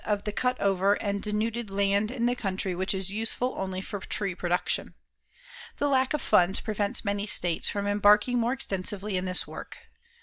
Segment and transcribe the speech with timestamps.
[0.03, 3.99] of the cut over and denuded land in the country which is useful only for
[3.99, 4.95] tree production.
[5.77, 9.77] The lack of funds prevents many states from embarking more extensively in this work.